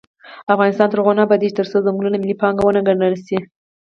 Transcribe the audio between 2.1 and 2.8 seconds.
ملي پانګه